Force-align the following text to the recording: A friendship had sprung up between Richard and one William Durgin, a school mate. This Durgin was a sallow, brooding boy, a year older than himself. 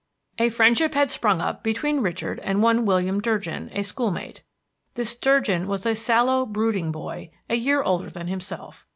A 0.39 0.49
friendship 0.49 0.95
had 0.95 1.11
sprung 1.11 1.41
up 1.41 1.61
between 1.63 1.99
Richard 1.99 2.39
and 2.39 2.63
one 2.63 2.85
William 2.87 3.21
Durgin, 3.21 3.69
a 3.71 3.83
school 3.83 4.09
mate. 4.09 4.41
This 4.95 5.13
Durgin 5.13 5.67
was 5.67 5.85
a 5.85 5.93
sallow, 5.93 6.43
brooding 6.43 6.91
boy, 6.91 7.29
a 7.47 7.55
year 7.55 7.83
older 7.83 8.09
than 8.09 8.25
himself. 8.25 8.87